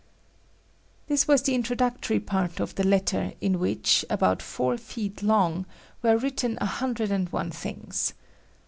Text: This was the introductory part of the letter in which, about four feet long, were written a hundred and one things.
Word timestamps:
This 1.05 1.27
was 1.27 1.43
the 1.43 1.53
introductory 1.53 2.19
part 2.19 2.59
of 2.59 2.73
the 2.73 2.83
letter 2.83 3.33
in 3.39 3.59
which, 3.59 4.03
about 4.09 4.41
four 4.41 4.75
feet 4.75 5.21
long, 5.21 5.67
were 6.01 6.17
written 6.17 6.57
a 6.59 6.65
hundred 6.65 7.11
and 7.11 7.29
one 7.29 7.51
things. 7.51 8.13